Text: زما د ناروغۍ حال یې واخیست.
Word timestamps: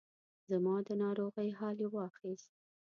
زما 0.49 0.75
د 0.87 0.89
ناروغۍ 1.03 1.49
حال 1.57 1.77
یې 1.83 1.87
واخیست. 1.95 2.51